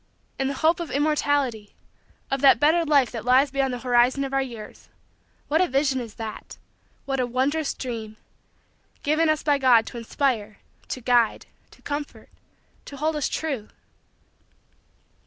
[0.39, 1.75] And the hope of immortality
[2.31, 4.89] of that better life that lies beyond the horizon of our years
[5.47, 6.57] what a vision is that
[7.05, 8.17] what a wondrous dream
[9.03, 12.29] given us by God to inspire, to guide, to comfort,
[12.85, 13.69] to hold us true!